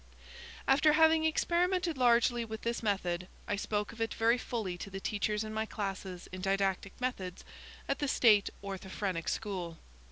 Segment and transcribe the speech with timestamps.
[0.67, 4.99] After having experimented largely with this method, I spoke of it very fully to the
[4.99, 7.45] teachers in my classes in didactic methods
[7.87, 9.77] at the State Orthophrenic School.